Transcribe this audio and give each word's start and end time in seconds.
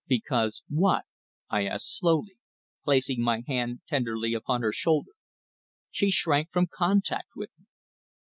"Because 0.07 0.63
what?" 0.67 1.03
I 1.47 1.67
asked 1.67 1.95
slowly, 1.99 2.35
placing 2.83 3.21
my 3.21 3.43
hand 3.45 3.81
tenderly 3.87 4.33
upon 4.33 4.63
her 4.63 4.71
shoulder. 4.73 5.11
She 5.91 6.09
shrank 6.09 6.49
from 6.51 6.69
contact 6.73 7.27
with 7.35 7.51
me. 7.59 7.65